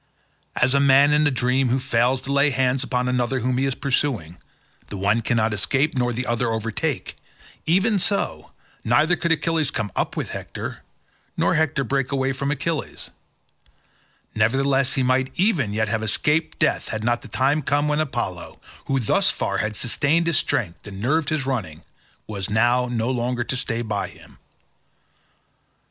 [0.55, 3.67] As a man in a dream who fails to lay hands upon another whom he
[3.67, 8.49] is pursuing—the one cannot escape nor the other overtake—even so
[8.83, 10.81] neither could Achilles come up with Hector,
[11.37, 13.11] nor Hector break away from Achilles;
[14.33, 18.59] nevertheless he might even yet have escaped death had not the time come when Apollo,
[18.87, 21.83] who thus far had sustained his strength and nerved his running,
[22.25, 24.39] was now no longer to stay by him.